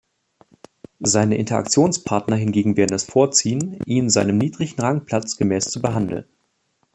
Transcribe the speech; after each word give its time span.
Seine 1.01 1.37
Interaktionspartner 1.37 2.35
hingegen 2.35 2.75
werden 2.75 2.95
es 2.95 3.03
vorziehen, 3.03 3.77
ihn 3.85 4.09
seinem 4.09 4.39
niedrigeren 4.39 4.83
Rangplatz 4.83 5.37
gemäß 5.37 5.65
zu 5.65 5.79
behandeln. 5.79 6.25